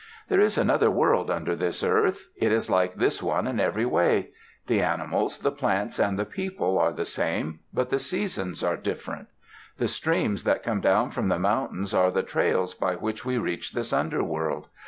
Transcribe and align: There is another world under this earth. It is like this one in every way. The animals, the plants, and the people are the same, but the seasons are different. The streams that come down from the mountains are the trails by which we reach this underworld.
There 0.29 0.39
is 0.39 0.57
another 0.57 0.89
world 0.89 1.29
under 1.29 1.55
this 1.55 1.83
earth. 1.83 2.29
It 2.35 2.51
is 2.51 2.71
like 2.71 2.95
this 2.95 3.21
one 3.21 3.45
in 3.45 3.59
every 3.59 3.85
way. 3.85 4.29
The 4.65 4.81
animals, 4.81 5.37
the 5.37 5.51
plants, 5.51 5.99
and 5.99 6.17
the 6.17 6.25
people 6.25 6.79
are 6.79 6.91
the 6.91 7.05
same, 7.05 7.59
but 7.71 7.91
the 7.91 7.99
seasons 7.99 8.63
are 8.63 8.77
different. 8.77 9.27
The 9.77 9.87
streams 9.87 10.43
that 10.43 10.63
come 10.63 10.81
down 10.81 11.11
from 11.11 11.27
the 11.27 11.37
mountains 11.37 11.93
are 11.93 12.09
the 12.09 12.23
trails 12.23 12.73
by 12.73 12.95
which 12.95 13.25
we 13.25 13.37
reach 13.37 13.73
this 13.73 13.93
underworld. 13.93 14.69